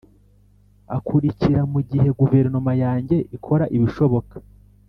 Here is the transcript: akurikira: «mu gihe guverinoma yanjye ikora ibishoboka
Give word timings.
akurikira: 0.97 1.59
«mu 1.73 1.79
gihe 1.89 2.07
guverinoma 2.19 2.71
yanjye 2.83 3.17
ikora 3.35 3.65
ibishoboka 3.75 4.35